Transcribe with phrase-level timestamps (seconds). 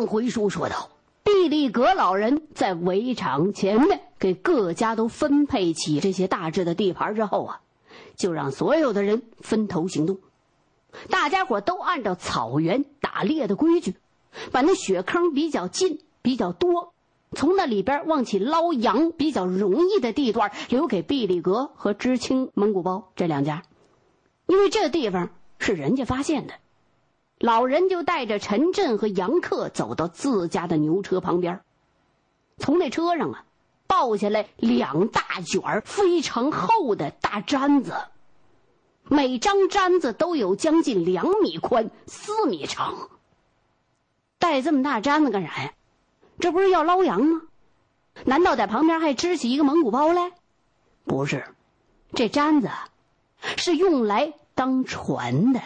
[0.00, 0.88] 上回书说到，
[1.24, 7.60] 毕力格老人在围场前面给各家都分配起这些大致的地盘之后啊，
[8.16, 10.18] 就让所有的人分头行动。
[11.10, 13.94] 大家伙都按照草原打猎的规矩，
[14.50, 16.94] 把那雪坑比较近、比较多，
[17.32, 23.64] 从那里边往起捞羊比较容易的地段留给毕力格和知青蒙古包这两家，
[24.46, 25.28] 因为这地方
[25.58, 26.54] 是人家发现的。
[27.40, 31.62] 老人就带着陈震和杨克走到自家的牛车旁边，
[32.58, 33.46] 从那车上啊，
[33.86, 37.94] 抱下来两大卷非常厚的大毡子，
[39.04, 43.08] 每张毡子都有将近两米宽、四米长。
[44.38, 45.72] 带这么大毡子干啥呀？
[46.40, 47.40] 这不是要捞羊吗？
[48.26, 50.32] 难道在旁边还支起一个蒙古包来？
[51.04, 51.54] 不是，
[52.12, 52.68] 这毡子
[53.56, 55.60] 是用来当船的。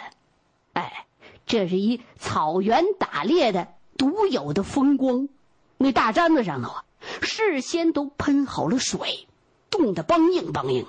[0.74, 1.06] 哎。
[1.46, 5.28] 这是一草原打猎的独有的风光，
[5.76, 6.84] 那大毡子上头啊，
[7.20, 9.28] 事先都喷好了水，
[9.70, 10.86] 冻得梆硬梆硬。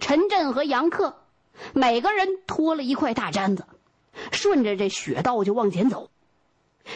[0.00, 1.22] 陈震和杨克
[1.72, 3.66] 每个人拖了一块大毡子，
[4.32, 6.10] 顺着这雪道就往前走。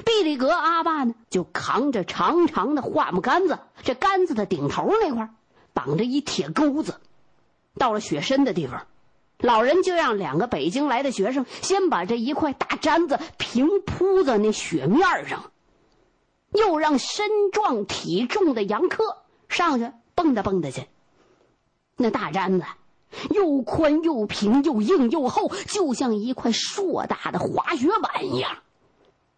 [0.05, 5.31] 毕里格阿爸呢，就扛着长长的桦木杆子，这杆子的顶头那块
[5.73, 7.01] 绑着一铁钩子，
[7.79, 8.87] 到了雪深的地方。
[9.43, 15.51] 老人就让两个北京来的学生先把这一块大毡子平铺在那雪面上，
[16.53, 20.87] 又让身壮体重的杨克上去蹦跶蹦跶去。
[21.97, 22.65] 那大毡子
[23.31, 28.59] 又宽又平又硬又厚，就像一块硕大的滑雪板一样。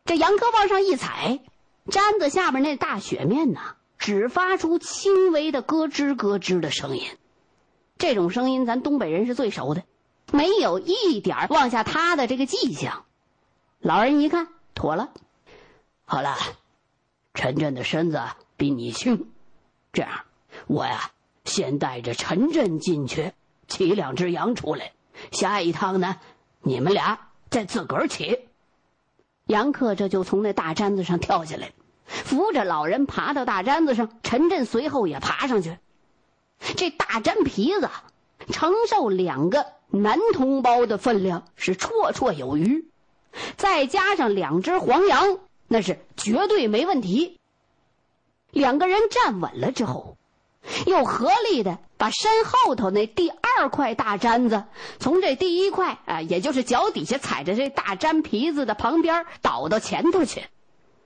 [0.05, 1.41] 这杨克往上一踩，
[1.87, 7.05] 毡子下边那大雪面呐，只发出轻微的咯吱咯吱的声音。
[7.97, 9.83] 这种声音，咱东北人是最熟的。
[10.35, 13.05] 没有一点往下塌的这个迹象，
[13.79, 15.11] 老人一看妥了，
[16.05, 16.37] 好了，
[17.35, 18.21] 陈震的身子
[18.57, 19.29] 比你轻，
[19.93, 20.25] 这样，
[20.67, 21.13] 我呀
[21.45, 23.33] 先带着陈震进去
[23.69, 24.91] 骑两只羊出来，
[25.31, 26.17] 下一趟呢，
[26.63, 28.41] 你们俩再自个儿骑。
[29.47, 31.71] 杨克这就从那大毡子上跳下来，
[32.07, 35.79] 扶着老人爬到大毡子上，陈震随后也爬上去。
[36.77, 37.89] 这大毡皮子
[38.51, 39.67] 承受两个。
[40.03, 42.89] 男同胞的分量是绰绰有余，
[43.57, 45.39] 再加上两只黄羊，
[45.69, 47.39] 那是绝对没问题。
[48.51, 50.17] 两个人站稳了之后，
[50.87, 54.65] 又合力的把身后头那第二块大毡子
[54.99, 60.45] 从这第一块啊，也就是脚底下踩着这大毡皮子的旁边倒到前头去，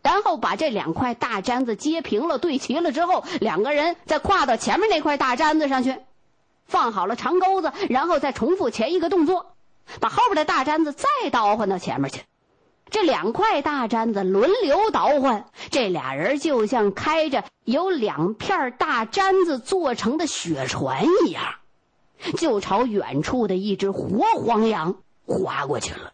[0.03, 5.97] 然后把这两块大毡子接平了、对齐了之后，两个人再跨到前面那块大毡子上去。
[6.69, 9.57] 放好了长钩子，然后再重复前一个动作，
[10.01, 12.23] 把后边的大毡子再倒换到前面去。
[12.91, 21.43] 这两块大毡子轮流倒换，这俩人就像开着由两片大毡子做成的雪船一样，
[22.37, 24.97] 就朝远处的一只活黄羊
[25.27, 26.13] 划过去了。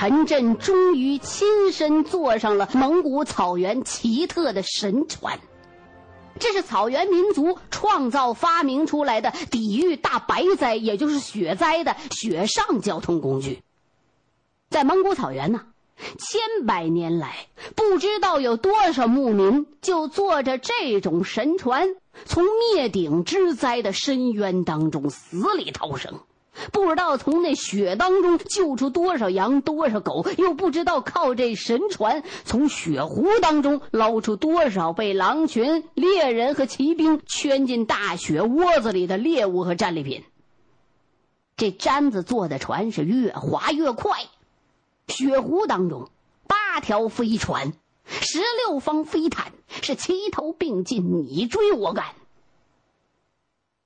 [0.00, 5.38] 陈震终于亲身坐上了蒙古草原奇特的神船，
[6.38, 13.62] 这是草原民族创造发明出来的抵御大白灾，也就是雪灾的雪上交通工具。
[14.70, 15.66] 在蒙古草原呢，
[16.18, 21.86] 千百年来，不知道有多少牧民就坐着这种神船，
[22.24, 26.20] 从灭顶之灾的深渊当中死里逃生。
[26.72, 40.24] 不知道从那雪当中救出多少羊、多少狗，又不知道靠这神船从雪湖当中捞出多少被狼群、猎人和骑兵圈进大雪窝子里的猎物和战利品。
[41.56, 44.18] 这毡子做的船是越滑越快，
[45.08, 46.10] 雪湖当中
[46.46, 47.72] 八条飞船、
[48.04, 52.06] 十六方飞毯是齐头并进，你追我赶。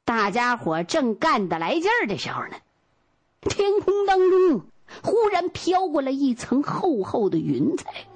[0.04, 2.56] 大家伙正干得来劲儿的时候呢，
[3.40, 4.66] 天空当中
[5.02, 8.06] 忽然飘过来一层厚厚的云彩，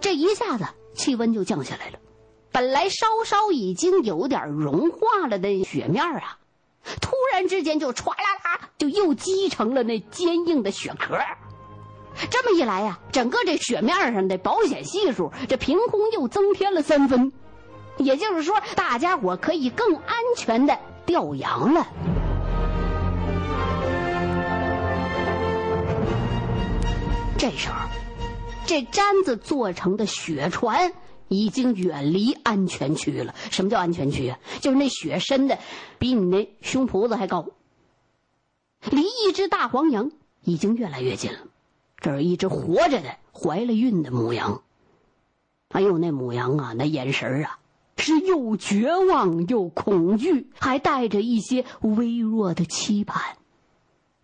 [0.00, 1.98] 这一下子气温就降下来了。
[2.50, 6.38] 本来稍稍已经有点融化了的雪面啊，
[7.00, 11.16] 突然之间就唰啦啦就又积成了那坚硬的雪壳。
[12.30, 17.32] 这么一来呀，整个这雪面上的保险系数这凭空又增添了三分。
[17.98, 21.86] 也就是说，大家伙可以更安全的钓羊了。
[27.38, 27.74] 这时候，
[28.66, 30.92] 这毡子做成的雪船
[31.26, 33.34] 已经远离安全区了。
[33.50, 34.38] 什么叫安全区啊？
[34.60, 35.58] 就是那雪深的
[35.98, 37.46] 比你那胸脯子还高。
[38.90, 40.12] 离一只大黄羊
[40.42, 41.38] 已经越来越近了。
[41.98, 44.62] 这是一只活着的、怀了孕的母羊。
[45.68, 47.58] 哎呦，那母羊啊，那眼神啊，
[47.96, 53.36] 是又绝望又恐惧，还带着一些微弱的期盼。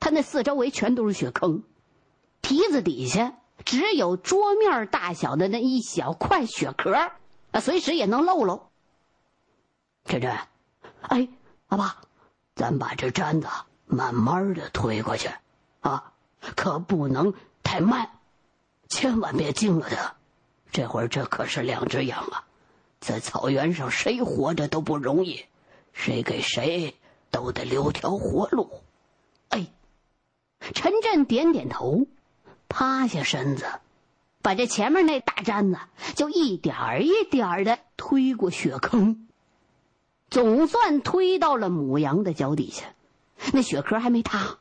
[0.01, 1.63] 他那四周围全都是雪坑，
[2.41, 6.95] 蹄子底下只有桌面大小的那一小块雪壳，
[7.51, 8.71] 啊，随时也能漏漏。
[10.05, 10.37] 晨晨，
[11.03, 11.29] 哎，
[11.67, 11.97] 阿爸，
[12.55, 13.49] 咱把这毡子
[13.87, 15.29] 慢慢的推过去，
[15.81, 16.13] 啊，
[16.57, 18.11] 可不能太慢，
[18.89, 20.15] 千万别惊了它。
[20.71, 22.45] 这会儿这可是两只羊啊，
[23.01, 25.45] 在草原上谁活着都不容易，
[25.93, 26.95] 谁给谁
[27.31, 28.71] 都得留条活路。
[29.49, 29.67] 哎。
[30.75, 32.09] 陈震点点头，
[32.69, 33.65] 趴下身子，
[34.43, 35.79] 把这前面那大毡子
[36.17, 39.29] 就一点儿一点儿的推过雪坑，
[40.29, 42.87] 总算推到了母羊的脚底下。
[43.53, 44.59] 那雪壳还没塌，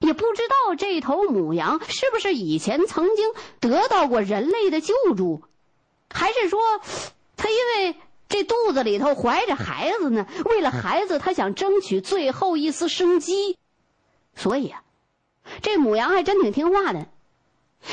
[0.00, 5.42] 也不知道这头母羊是不是以前曾经得到过人类的救助，
[6.10, 6.60] 还是说，
[7.40, 7.56] 它因
[7.86, 7.96] 为
[8.28, 13.56] 这肚子里头怀着孩子呢，为了孩子，他想争取最后一丝生机，
[14.36, 14.84] 所以啊。
[15.62, 17.06] 这母羊还真挺听话的，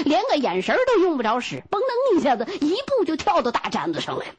[0.04, 4.36] 连个眼神都用不着使，嘣噔一下子，一步就跳到大毡子上来了，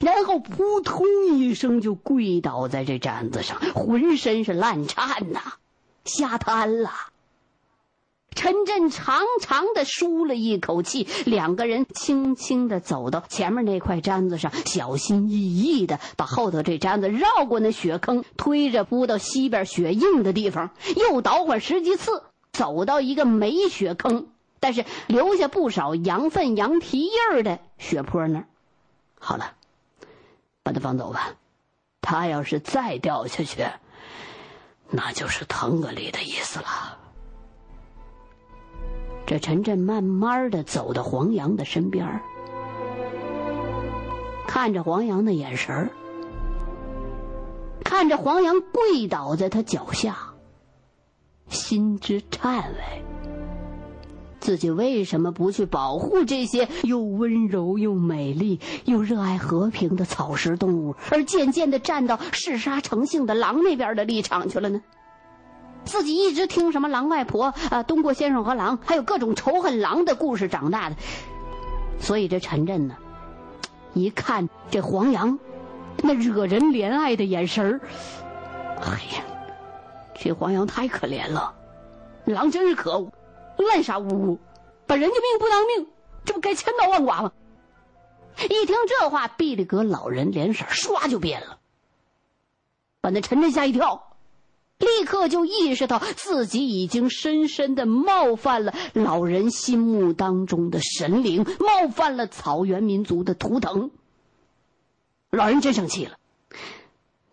[0.00, 1.06] 然后扑通
[1.38, 5.40] 一声就跪倒在这毡子上，浑身是烂颤呐，
[6.04, 6.90] 吓瘫了。
[8.34, 22.22] 陈震长长的舒了一口气，两个人轻轻的走到前面那块毡子上，小心翼翼的把后头这毡子绕过那雪坑，推着扑到西边雪硬的地方，又倒换十几次。
[22.52, 24.26] 走到一个没雪坑，
[24.58, 28.44] 但是留下不少羊粪、羊蹄印儿的雪坡那儿，
[29.18, 29.52] 好了，
[30.64, 31.34] 把他放走吧。
[32.00, 33.64] 他要是再掉下去，
[34.90, 36.98] 那就是腾格里的意思了。
[39.30, 42.20] 这陈震慢慢的走到黄羊的身边
[44.44, 45.88] 看着黄羊的眼神儿，
[47.84, 50.16] 看着黄羊跪倒在他脚下。
[51.46, 53.04] 心之颤巍，
[54.40, 64.82] 自己为什么不去保护这些又温柔又美丽又热爱和平的草食动物，而渐渐的站到嗜杀成性的狼那边的立场去了呢？
[65.84, 70.96] 自己一直听什么狼外婆啊、东郭先生和狼，还有各种仇恨狼的故事长大的，
[71.98, 72.96] 所以这陈震呢，
[73.94, 75.38] 一看这黄杨
[76.02, 77.80] 那惹人怜爱的眼神儿，
[78.82, 79.24] 哎呀！
[80.22, 81.54] 这黄杨太可怜了，
[82.24, 83.10] 狼真是可恶，
[83.56, 84.38] 滥杀无辜，
[84.86, 85.86] 把人家命不当命，
[86.26, 87.32] 这不该千刀万剐吗？
[88.44, 91.58] 一听这话，毕力格老人脸色唰就变了，
[93.00, 94.09] 把那陈震吓一跳，
[94.80, 103.90] 立刻就意识到自己已经深深的冒犯了老人心目当中的神灵，冒犯了草原民族的图腾。
[105.30, 106.16] 老人真生气了，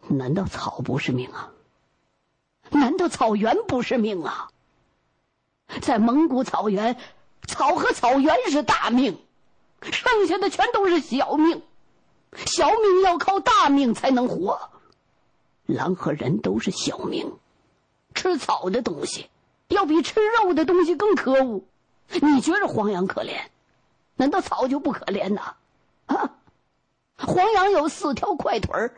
[0.08, 1.52] 难道草不是命啊？
[2.70, 4.50] 难道草原不是命啊？
[5.82, 6.98] 在蒙古草原，
[7.48, 9.18] 草和草原是大命，
[9.82, 11.62] 剩下的全都是小命。
[12.46, 14.60] 小命要靠大命才能活。
[15.66, 17.34] 狼和人都是小命，
[18.18, 19.30] 吃草的东西
[19.68, 21.64] 要比吃肉的东西更可恶。
[22.10, 23.44] 你觉着黄羊可怜，
[24.16, 25.56] 难道草就不可怜呐？
[26.08, 26.32] 啊，
[27.18, 28.96] 黄羊有四条快腿儿。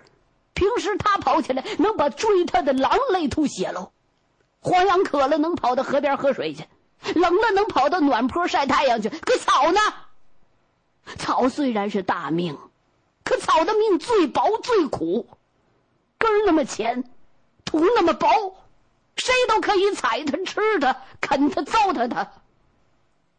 [0.53, 3.91] 平时他跑起来能把追他的狼累吐血喽，
[4.61, 6.65] 黄羊渴了能跑到河边喝水去，
[7.15, 9.09] 冷了能跑到暖坡晒太阳去。
[9.09, 9.79] 可草呢？
[11.17, 12.57] 草虽然是大命，
[13.23, 15.27] 可草的命最薄最苦，
[16.17, 17.03] 根儿那么浅，
[17.65, 18.27] 土那么薄，
[19.19, 22.31] 谁都可以踩它、吃它、啃它、糟蹋它。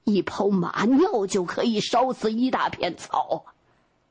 [0.04, 3.44] 一泡马尿就可以烧死一大片草。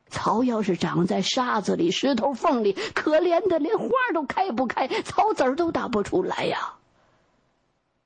[0.10, 6.74] 草要是长在沙子里、石头缝里，可怜的连花都开不开，草籽儿都打不出来呀。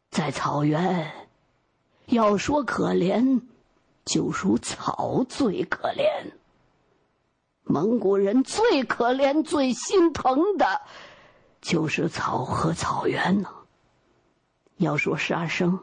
[0.10, 1.12] 在草原，
[2.08, 3.42] 要说可怜，
[4.04, 6.34] 就属草最可怜。
[7.64, 10.82] 蒙古人最可怜、最心疼的，
[11.64, 13.50] 就是草和草原呢。
[14.76, 15.80] 要说杀生，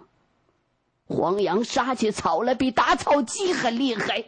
[1.06, 4.26] 黄羊杀起草来比打草机还厉害。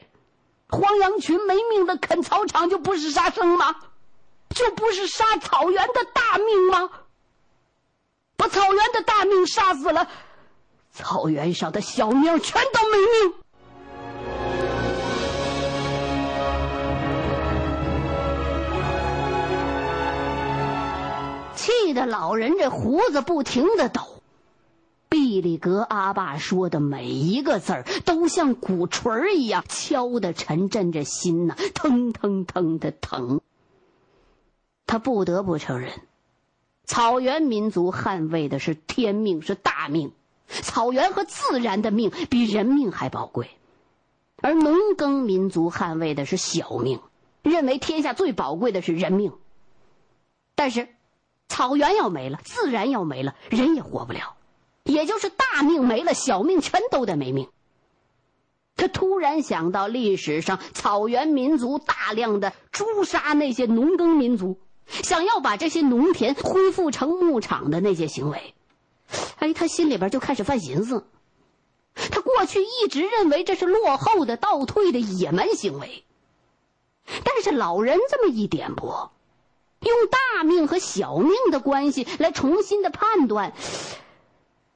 [0.68, 3.76] 黄羊群没命的啃草场，就不是杀生吗？
[4.48, 6.90] 就不是杀草原的大命吗？
[8.36, 10.08] 把草原的大命杀死了，
[10.90, 13.41] 草原上的小命全都没命。
[21.62, 24.00] 气的老人这胡子不停的抖，
[25.08, 33.40] 毕里格阿爸说的每一个字儿，都像鼓槌儿一样敲的陈震这心呐，腾腾腾的疼。
[34.88, 35.92] 他不得不承认，
[36.84, 40.10] 草原民族捍卫的是天命，是大命。
[40.48, 43.48] 草原和自然的命比人命还宝贵，
[44.42, 46.98] 而农耕民族捍卫的是小命，
[47.42, 49.32] 认为天下最宝贵的是人命。
[50.56, 50.88] 但是，
[51.48, 54.36] 草原要没了，自然要没了，人也活不了。
[54.84, 57.48] 也就是大命没了，小命全都得没命。
[58.74, 68.54] 他突然想到历史上草原民族大量的诛杀那些农耕民族，想要把这些农田恢复成牧场的那些行为，
[69.36, 71.06] 哎，他心里边就开始犯寻思。
[71.94, 76.04] 他过去一直认为这是落后的、倒退的野蛮行为，
[77.22, 79.11] 但是老人这么一点拨，
[79.82, 83.52] 用大命和小命的关系来重新的判断。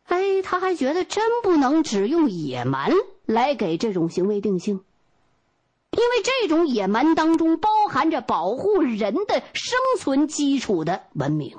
[0.05, 2.93] 哎，他还觉得真不能只用野蛮
[3.25, 4.85] 来给这种行为定性，
[5.91, 11.57] 因为这种野蛮当中包含着保护人的生存基础的文明。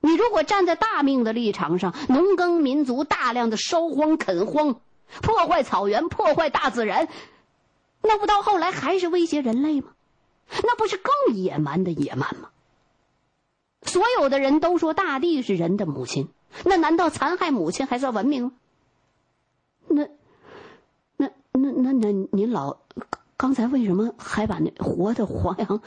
[0.00, 4.78] 你如果站在大命的立场上，农耕民族大量的烧荒垦荒，
[5.22, 7.08] 破坏草原，破坏大自然，
[8.02, 9.93] 那不到后来还是威胁人类吗？
[10.48, 12.50] 那不是更野蛮的野蛮吗？
[13.82, 16.28] 所有的人都说大地是人的母亲。
[16.64, 18.52] 那难道残害母亲还算文明吗？
[19.88, 20.08] 那、
[21.16, 22.78] 那、那、那、那，您老
[23.36, 25.82] 刚才为什么还把那活的黄羊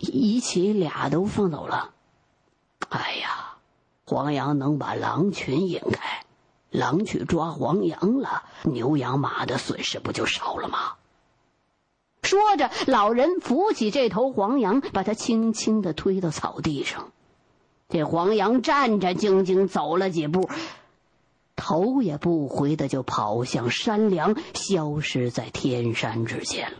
[0.00, 1.92] 一起俩都放走了？
[2.88, 3.56] 哎呀，
[4.06, 6.26] 黄羊能把狼群引开，
[6.70, 10.96] 狼去抓黄羊了，牛羊马的损失不就少了吗？
[12.24, 17.12] 说着，老人扶起这头黄羊，把它轻轻的推到草地上。
[17.88, 20.48] 这黄羊战战兢兢走了几步，
[21.54, 26.78] 头也不回的就跑向山梁，消失在天山之间了。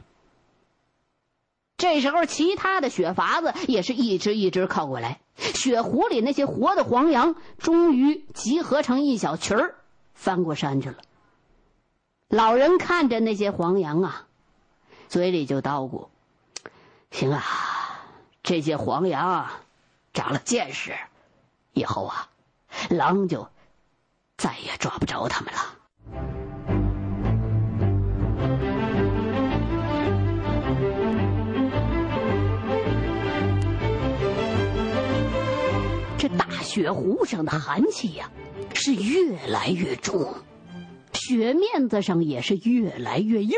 [1.76, 9.74] 这时候，其他的雪筏子也是一只一只靠过来，雪湖里那些活的黄羊终于集合成一小群儿，
[10.14, 10.96] 翻过山去了。
[12.28, 14.26] 老人看着那些黄羊啊，
[15.14, 16.08] 嘴里就叨咕
[17.12, 17.40] ：“行啊，
[18.42, 19.60] 这些黄羊。”啊。
[20.12, 20.92] 长了见识，
[21.72, 22.28] 以后啊，
[22.90, 23.48] 狼就
[24.36, 25.76] 再也抓不着他们了。
[36.18, 38.28] 这大雪湖上的寒气呀，
[38.74, 40.34] 是越来越重，
[41.12, 43.56] 雪面子上也是越来越硬。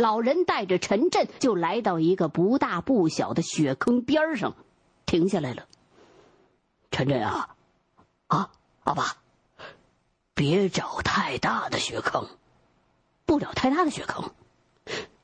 [0.00, 4.54] 老人带着陈震就来到一个不大不小的雪坑边上。
[5.04, 5.66] 停下来了，
[6.90, 7.56] 陈震啊，
[8.28, 8.50] 啊，
[8.84, 9.16] 阿爸，
[10.34, 12.28] 别找太大的雪坑，
[13.26, 14.30] 不找太大的雪坑，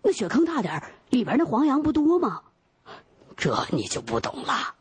[0.03, 2.43] 那雪坑大点里边那黄羊不多吗？
[3.37, 4.75] 这你就不懂了。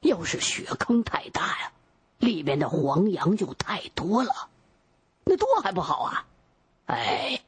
[0.00, 1.72] 要是雪坑太大呀，
[2.18, 4.50] 里边的黄羊就太多了，
[5.24, 6.26] 那多还不好啊？
[6.84, 7.40] 哎，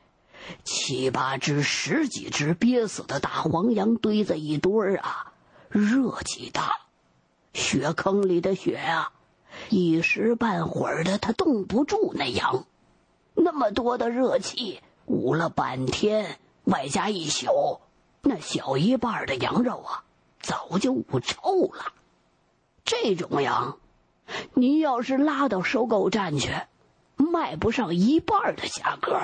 [0.64, 5.32] 七八只、十几只憋死的大黄羊堆在一堆儿啊，
[5.68, 6.80] 热气大。
[7.52, 9.12] 雪坑里的雪啊，
[9.70, 12.66] 一时半会儿的它冻不住那羊，
[13.34, 17.80] 那么多的热气捂了半天，外加一宿，
[18.20, 20.04] 那小一半的羊肉啊，
[20.40, 21.92] 早就捂臭了。
[22.84, 23.78] 这种羊，
[24.52, 26.50] 你要是拉到收购站去，
[27.16, 29.22] 卖不上一半的价格。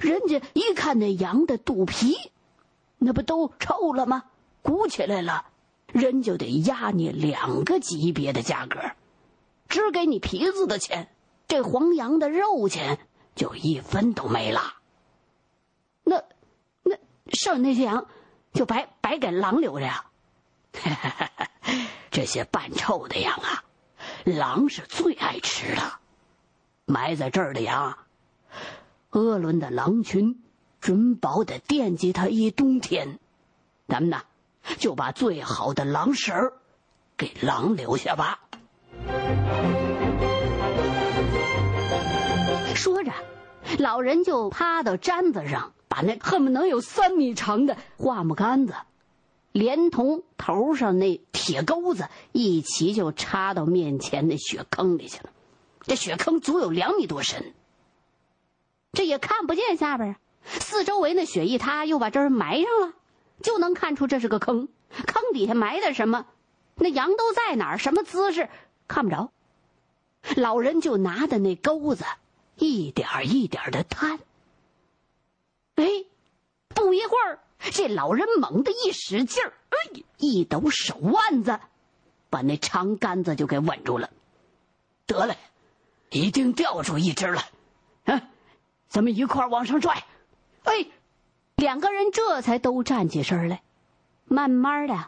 [0.00, 2.16] 人家一看那羊的肚皮，
[2.98, 4.24] 那不都臭了吗？
[4.62, 5.46] 鼓起来了。
[5.92, 8.78] 人就得压你两个级别的价格，
[9.68, 11.08] 只给你皮子的钱，
[11.46, 12.98] 这黄羊的肉钱
[13.34, 14.74] 就一分都没了。
[16.04, 16.22] 那
[16.82, 16.96] 那
[17.32, 18.06] 剩下那些羊，
[18.52, 20.04] 就白白给狼留着呀？
[22.10, 23.64] 这些半臭的羊啊，
[24.24, 25.82] 狼是最爱吃的。
[26.84, 27.96] 埋在这儿的羊，
[29.10, 30.42] 鄂伦的狼群
[30.80, 33.18] 准保得惦记它一冬天。
[33.86, 34.20] 咱们呢？
[34.76, 36.52] 就把最好的狼食儿
[37.16, 38.40] 给狼留下吧。
[42.74, 43.10] 说着，
[43.78, 48.74] 老人就趴到毡子上，把那恨不能有三米长的桦木杆子，
[49.52, 55.30] 连同头上那铁钩子一齐就插到面前那雪坑里去了。
[55.80, 57.54] 这雪坑足有两米多深，
[58.92, 60.16] 这也看不见下边啊。
[60.44, 62.94] 四周围那雪一塌，又把这儿埋上了。
[63.42, 64.68] 就能看出这是个坑，
[65.06, 66.26] 坑底下埋的什么？
[66.74, 67.78] 那羊都在哪儿？
[67.78, 68.48] 什么姿势？
[68.86, 69.30] 看不着。
[70.36, 72.04] 老人就拿着那钩子，
[72.56, 74.18] 一点一点的探。
[75.76, 75.86] 哎，
[76.68, 77.40] 不一会儿，
[77.72, 81.60] 这老人猛地一使劲儿，哎，一抖手腕子，
[82.30, 84.10] 把那长杆子就给稳住了。
[85.06, 85.36] 得嘞，
[86.10, 87.42] 一定钓出一只了。
[88.04, 88.22] 啊，
[88.88, 90.04] 咱们一块儿往上拽。
[90.64, 90.86] 哎，
[91.56, 93.62] 两个人这才都站起身来，
[94.24, 95.06] 慢慢的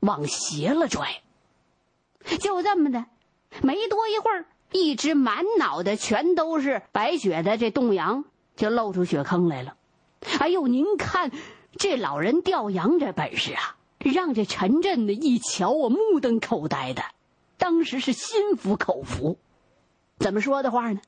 [0.00, 1.22] 往斜了拽。
[2.40, 3.06] 就这么的，
[3.62, 8.24] 没多一会儿，一只满脑袋全都是白雪的这冻羊
[8.56, 9.76] 就露出雪坑来了。
[10.38, 11.30] 哎呦，您看
[11.78, 17.02] 这老人钓羊这本事啊，让这陈震的一瞧我，目瞪口呆的，
[17.58, 19.38] 当时是心服口服。
[20.18, 21.00] 怎么说的话呢？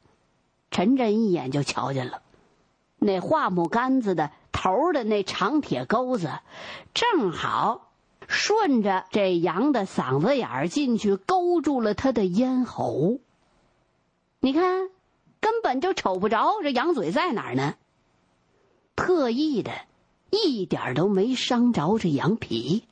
[0.71, 2.23] 陈震一眼就瞧见了，
[2.99, 6.31] 那桦木杆子的头的那长铁钩子，
[6.95, 7.91] 正好
[8.27, 13.19] 顺着这羊的嗓子眼儿进去，勾住了他的咽喉。
[14.41, 14.91] 你看，
[15.41, 17.75] 根本就瞅不着这羊嘴在哪儿呢。
[18.95, 19.73] 特意的，
[20.31, 22.85] 一点都没伤着这羊皮。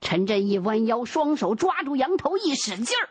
[0.00, 3.08] 陈震一弯腰，双手抓住羊头，一使劲儿。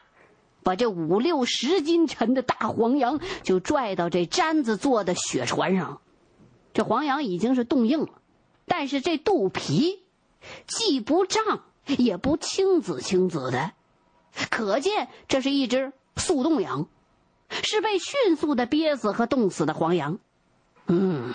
[0.63, 6.01] 把这五六十斤沉的大黄羊就拽到这毡子做的雪船上，
[6.73, 8.09] 这黄羊已经是冻硬了，
[8.65, 10.01] 但是这肚皮
[10.65, 13.73] 既不胀也不青紫青紫的，
[14.49, 16.87] 可见这是一只速冻羊，
[17.49, 20.17] 是被迅速的憋死和冻死的黄羊。
[20.87, 21.33] 嗯，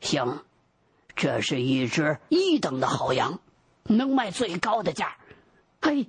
[0.00, 0.42] 行，
[1.16, 3.40] 这是一只一等的好羊，
[3.84, 5.16] 能卖最高的价。
[5.80, 6.08] 嘿。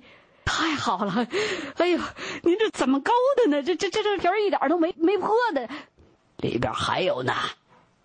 [0.52, 1.28] 太好了，
[1.78, 2.00] 哎呦，
[2.42, 3.62] 您这怎么勾的呢？
[3.62, 5.68] 这这这这皮儿一点都没没破的，
[6.38, 7.32] 里边还有呢，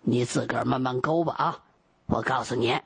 [0.02, 1.58] 你自个儿慢慢勾吧啊！
[2.06, 2.78] 我告诉你，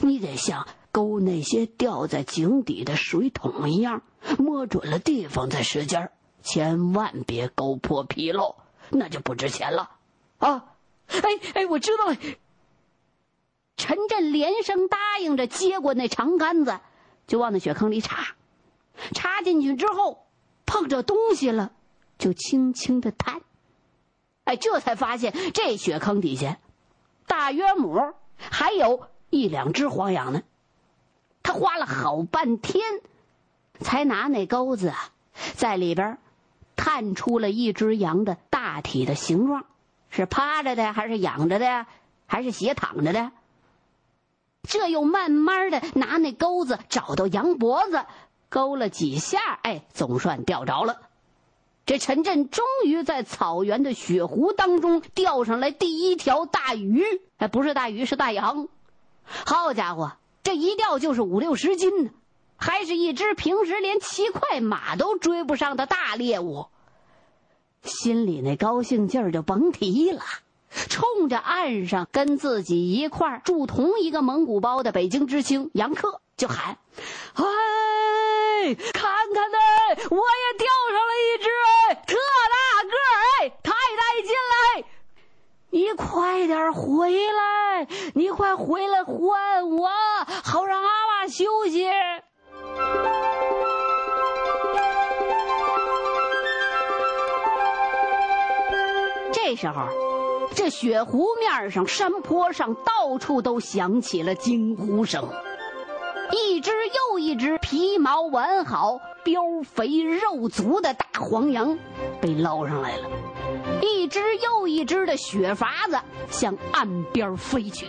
[0.00, 4.02] 你得像勾那些掉在井底的水桶一样，
[4.38, 8.56] 摸准了地方再使劲儿，千万别勾破皮喽，
[8.88, 9.90] 那就不值钱了
[10.38, 10.64] 啊！
[11.08, 11.20] 哎
[11.52, 12.16] 哎，我知道了。
[13.76, 16.80] 陈震连声答应着，接过那长杆子，
[17.26, 18.34] 就往那雪坑里插。
[19.14, 20.26] 插进去之后，
[20.66, 21.72] 碰着东西了，
[22.18, 23.40] 就轻轻的探。
[24.44, 26.58] 哎，这才发现这雪坑底下，
[27.26, 30.42] 大约母还有一两只黄羊呢。
[31.42, 32.82] 他花了好半天，
[33.80, 35.10] 才拿那钩子啊，
[35.54, 36.18] 在里边
[36.76, 39.64] 探出了一只羊的大体的形状，
[40.10, 41.86] 是趴着的，还是仰着的，
[42.26, 43.32] 还是斜躺着的？
[44.62, 48.04] 这又慢慢的拿那钩子找到羊脖子。
[48.52, 51.00] 勾了几下，哎，总算钓着了。
[51.86, 57.02] 这陈震终于在草原的雪湖当中钓上来第一条大鱼，
[57.38, 58.68] 哎，不是大鱼，是大羊。
[59.24, 60.12] 好家伙，
[60.42, 62.10] 这一钓就是五六十斤呢，
[62.56, 66.66] 还是一只平时连骑快马都追不上的大猎物。
[67.82, 70.20] 心里那高兴劲儿就甭提了，
[70.70, 76.76] 冲着岸上跟自己一块住同一个蒙古包的北京知青杨克就喊
[77.34, 77.44] ：“啊！”
[78.92, 79.58] 看看呢，
[80.10, 81.48] 我也钓上了一只
[81.90, 82.16] 哎，特
[82.50, 82.94] 大个
[83.40, 84.86] 哎，太带劲了！
[85.70, 89.88] 你快点回来，你快回来换我，
[90.44, 91.88] 好让阿爸休息。
[99.32, 99.88] 这时候，
[100.54, 105.28] 这雪湖面上、山坡上，到处都响起了惊呼声。
[106.32, 111.78] 一只又一只皮毛完好、膘肥肉足的大黄羊
[112.20, 113.10] 被捞上来了，
[113.82, 117.86] 一只又一只的雪筏子向岸边飞去。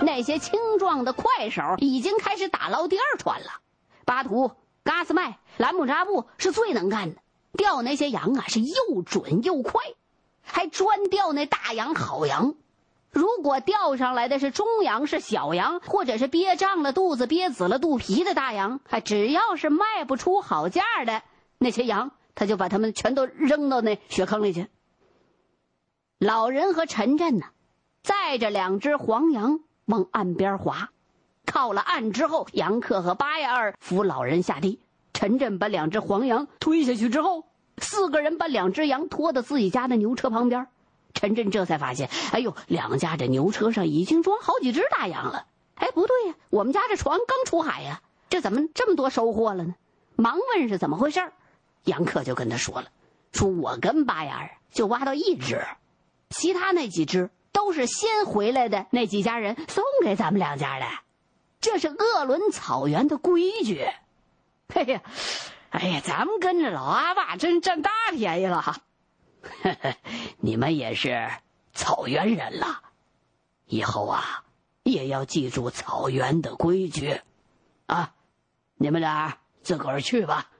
[0.00, 3.60] 那些青壮的快手已经开始打捞第二船了。
[4.06, 4.50] 巴图、
[4.82, 7.20] 嘎斯麦、兰姆扎布是最能干的，
[7.52, 9.82] 钓那些羊啊是又准又快，
[10.42, 12.54] 还专钓那大羊好羊。
[13.12, 21.22] 如果钓上来的是中羊、是小羊，或者是憋胀了肚子、憋紫了肚皮的大羊，哎，只要是卖不出好价的
[21.58, 24.68] 那些羊，他就把他们全都扔到那雪坑里去。
[26.18, 27.46] 老人和陈震呢，
[28.02, 30.90] 载着两只黄羊往岸边划，
[31.46, 34.78] 靠了岸之后，杨克和八亚二扶老人下地，
[35.12, 37.44] 陈震把两只黄羊推下去之后，
[37.78, 40.68] 四个人把两只羊拖到自己家的牛车旁边。
[41.14, 45.46] 陈震这才发现，哎呦，两家这牛车上已经装好几只大羊了。
[45.74, 49.74] 哎，不对呀，我们家这船刚出海呀，这怎么这么多收获了呢？
[50.16, 51.32] 忙问是怎么回事
[51.84, 52.88] 杨克就跟他说了，
[53.32, 55.66] 说我跟八眼儿就挖到一只，
[56.28, 60.86] 其他那几只都是先回来的那几家人送给咱们两家的，
[61.60, 63.88] 这是鄂伦草原的规矩。
[64.68, 65.02] 嘿 呀，
[65.70, 68.76] 哎呀，咱们跟着老阿爸真占大便宜了哈！
[70.38, 71.30] 你们也是
[71.72, 72.82] 草原人了，
[73.66, 74.44] 以后啊
[74.82, 77.20] 也要记住草原的规矩，
[77.86, 78.14] 啊，
[78.76, 80.50] 你们俩自个儿去吧，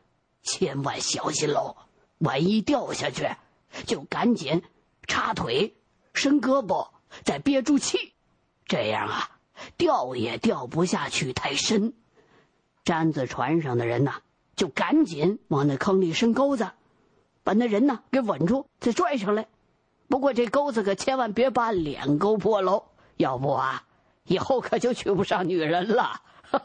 [0.42, 1.76] 千万小心喽！
[2.18, 3.28] 万一掉下去，
[3.86, 4.62] 就赶紧
[5.06, 5.74] 插腿、
[6.12, 6.90] 伸胳膊，
[7.24, 8.14] 再憋住气，
[8.66, 9.38] 这样啊，
[9.76, 11.94] 掉也掉不下去太深。
[12.84, 14.20] 毡子船上的人呐。
[14.56, 16.70] 就赶紧往那坑里伸钩子，
[17.42, 19.46] 把那人呢给稳住，再拽上来。
[20.08, 22.84] 不过这钩子可千万别把脸勾破喽，
[23.16, 23.84] 要不啊，
[24.24, 26.22] 以后可就娶不上女人了。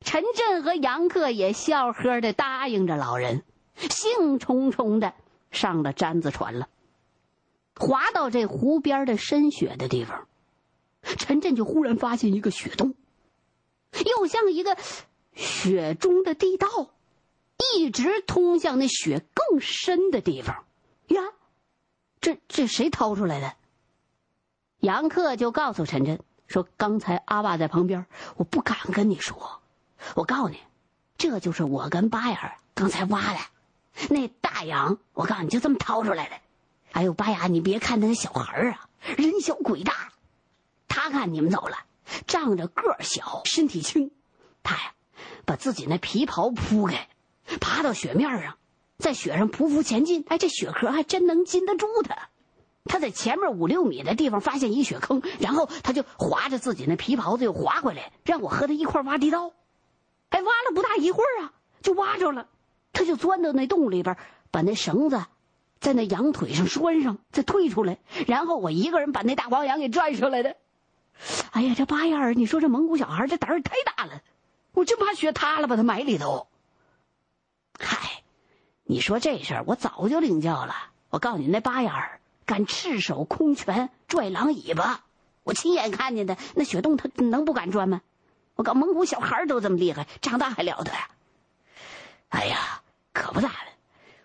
[0.00, 3.44] 陈震和杨克也笑呵的答应着老人，
[3.76, 5.14] 兴冲冲的
[5.50, 6.68] 上了毡子船了。
[7.76, 10.28] 滑到这湖边的深雪的地方，
[11.02, 12.94] 陈震就忽然发现一个雪洞，
[14.04, 14.76] 又像一个。
[15.34, 16.68] 雪中的地道，
[17.76, 20.64] 一直通向那雪更深的地方。
[21.08, 21.22] 呀，
[22.20, 23.54] 这这谁掏出来的？
[24.80, 29.60] 杨克就告诉陈真说：“刚才阿爸在旁边，我不敢跟你说。
[30.14, 30.58] 我告诉你，
[31.16, 32.38] 这就是我跟巴眼
[32.74, 33.40] 刚才挖的
[34.10, 34.98] 那大洋。
[35.12, 36.36] 我告诉你就这么掏出来的。
[36.92, 40.12] 哎呦，巴雅，你别看那小孩啊，人小鬼大。
[40.88, 41.76] 他看你们走了，
[42.26, 44.10] 仗着个小，身体轻，
[44.62, 44.94] 他呀。”
[45.44, 47.08] 把自己那皮袍铺开，
[47.60, 48.56] 爬到雪面上，
[48.98, 50.24] 在雪上匍匐前进。
[50.28, 52.28] 哎，这雪壳还真能禁得住他。
[52.84, 59.52] 他在前面五六米的地方发现一雪坑，然后他就划着自己那皮袍子又划回来，让我和他一块挖地道。
[60.30, 62.48] 哎，挖了不大一会儿啊，就挖着了。
[62.92, 64.16] 他就钻到那洞里边，
[64.50, 65.24] 把那绳子
[65.80, 70.56] 在那羊腿上拴上，再退出来，然后我一个人把那大黄羊给拽出来的。
[71.52, 74.22] 哎呀，这八眼儿，你说这蒙古小孩这胆儿太大了。
[74.72, 76.48] 我真怕雪塌了，把他埋里头。
[77.84, 78.22] 嗨，
[78.84, 80.74] 你说这事儿我早就领教了。
[81.10, 85.04] 我告诉你，那八眼儿敢赤手空拳拽狼尾巴，
[85.42, 86.36] 我亲眼看见的。
[86.54, 88.00] 那雪洞他能不敢钻吗？
[88.54, 91.08] 我告蒙古小孩都这么厉害，长大还了得呀？
[92.28, 93.72] 哎呀，可不咋的。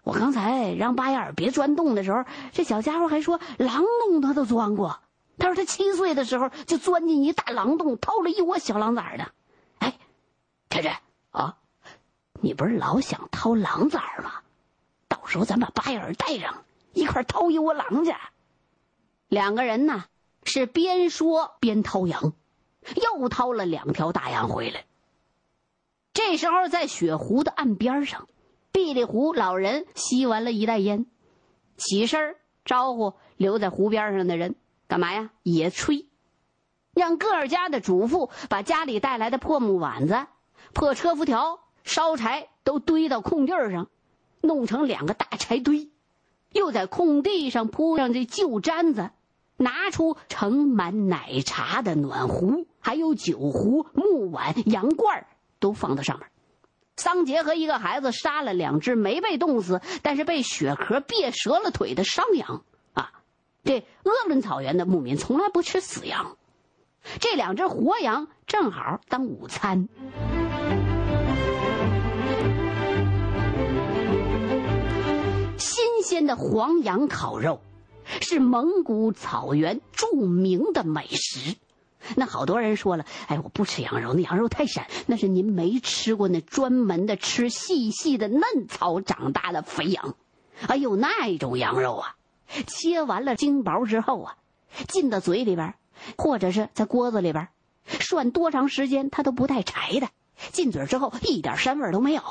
[0.03, 4.99] 我刚才让八眼儿别钻洞的时候，这小家伙还说狼洞他都钻过。
[5.37, 9.31] 他说他七岁的时候就钻进一大狼洞，掏了一窝小狼崽的。
[10.69, 10.91] 晨晨
[11.31, 11.57] 啊，
[12.41, 14.31] 你不是老想掏狼崽儿吗？
[15.07, 18.13] 到时候咱把八眼儿带上，一块掏一窝狼去。
[19.27, 20.05] 两个人呢
[20.43, 22.33] 是边说边掏羊，
[22.95, 24.85] 又掏了两条大羊回来。
[26.13, 28.27] 这时候在雪湖的岸边上，
[28.71, 31.05] 碧里湖老人吸完了一袋烟，
[31.77, 34.55] 起身招呼留在湖边上的人
[34.87, 35.29] 干嘛呀？
[35.43, 36.05] 野炊，
[36.93, 40.27] 让各家的主妇把家里带来的破木碗子。
[40.73, 43.87] 破车辐条、烧柴都堆到空地上，
[44.41, 45.89] 弄成两个大柴堆，
[46.51, 49.09] 又在空地上铺上这旧毡子，
[49.55, 55.25] 拿出盛满奶茶的暖壶，还有酒壶、木碗、羊罐
[55.59, 56.27] 都放在上面。
[56.97, 63.13] 桑杰和一个孩子杀了两只没被冻死，但是被雪壳别折了腿的伤羊啊！
[63.63, 66.35] 这鄂伦草原的牧民从来不吃死羊，
[67.21, 69.87] 这两只活羊正好当午餐。
[76.07, 77.59] 鲜的黄羊烤肉，
[78.21, 81.57] 是蒙古草原著名的美食。
[82.15, 84.85] 那好多人说了，哎，我不吃羊肉，那羊肉太膻。
[85.07, 90.15] 那是您没吃过那专门的吃细细的嫩草长大的肥羊。
[90.67, 92.15] 哎呦，那一种羊肉啊，
[92.65, 94.37] 切完了精薄之后啊，
[94.87, 95.73] 进到嘴里边，
[96.17, 97.49] 或者是在锅子里边
[97.83, 100.07] 涮多长时间，它都不带柴的。
[100.53, 102.21] 进嘴之后一点膻味都没有。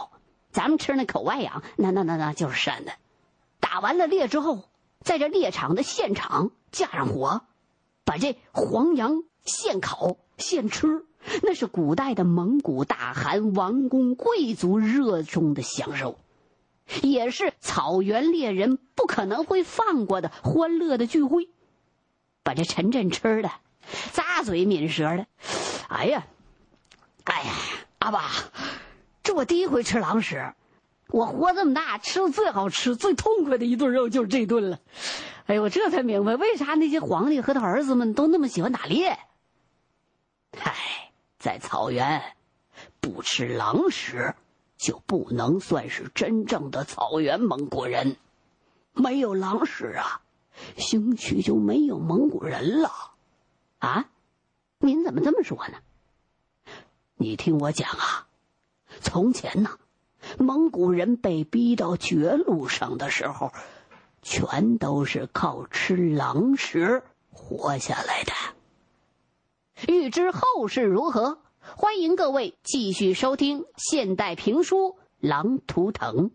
[0.53, 2.93] 咱们吃那口外羊，那那那那就是膻的。
[3.68, 4.62] 打完了猎之后，
[5.00, 7.42] 在这猎场的现场架上火，
[8.05, 11.05] 把这黄羊现烤现吃，
[11.42, 16.16] 那是古代的蒙古大汗王公贵族热衷的享受，
[17.02, 21.48] 也是草原猎人不可能会放过的欢乐的聚会。
[22.44, 23.50] 把这陈震吃的
[24.14, 25.26] 咂嘴抿舌的，
[25.88, 26.24] 哎呀，
[27.24, 27.52] 哎呀，
[27.98, 28.31] 阿爸，
[29.24, 30.55] 这我第一回吃狼食。
[31.09, 34.81] 我活这么大，吃的最好吃、最痛快的一顿肉就是这顿了。
[35.47, 39.19] 哎呦，我这才明白为啥那些皇帝和他儿子们都那么喜欢打猎。
[40.57, 42.23] 嗨，在草原，
[43.01, 44.35] 不吃狼食，
[44.77, 48.16] 就不能算是真正的草原蒙古人。
[48.92, 50.23] 没有狼食啊，
[50.77, 52.90] 兴许就没有蒙古人了。
[53.79, 54.09] 啊？
[54.79, 55.79] 您怎么这么说呢？
[57.14, 58.27] 你听我讲啊。
[59.01, 59.79] 从前呢，
[60.39, 63.53] 蒙古人被逼到绝路上的时候，
[64.23, 68.33] 全都是靠吃狼食活下来的。
[69.87, 74.77] 欲知后事如何，欢迎各位继续收听现代评书
[75.21, 76.31] 《狼图腾》。